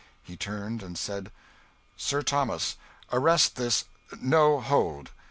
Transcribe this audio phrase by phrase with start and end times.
[0.23, 1.31] He turned and said
[1.95, 2.75] "Sir Thomas,
[3.11, 3.85] arrest this
[4.19, 5.11] No, hold!"